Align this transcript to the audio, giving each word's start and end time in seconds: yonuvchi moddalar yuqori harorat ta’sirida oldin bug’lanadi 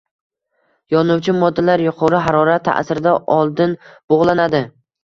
yonuvchi 0.93 1.35
moddalar 1.43 1.85
yuqori 1.89 2.23
harorat 2.31 2.67
ta’sirida 2.71 3.17
oldin 3.39 3.79
bug’lanadi 3.89 4.69